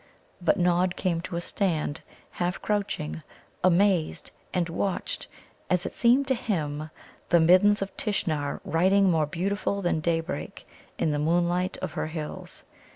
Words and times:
But 0.41 0.57
Nod 0.57 0.95
came 0.95 1.21
to 1.21 1.35
a 1.35 1.41
stand, 1.41 2.01
half 2.31 2.59
crouching, 2.59 3.21
amazed, 3.63 4.31
and 4.51 4.67
watched, 4.67 5.27
as 5.69 5.85
it 5.85 5.91
seemed 5.91 6.25
to 6.29 6.33
him, 6.33 6.89
the 7.29 7.39
Middens 7.39 7.83
of 7.83 7.95
Tishnar 7.97 8.61
riding 8.65 9.11
more 9.11 9.27
beautiful 9.27 9.83
than 9.83 9.99
daybreak 9.99 10.67
in 10.97 11.11
the 11.11 11.19
moonlight 11.19 11.77
of 11.83 11.91
her 11.91 12.07
hills. 12.07 12.63